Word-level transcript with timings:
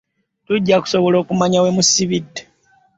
Tujja 0.45 0.75
kusobola 0.83 1.15
okumanya 1.19 1.59
we 1.63 1.69
musibidde. 1.77 2.41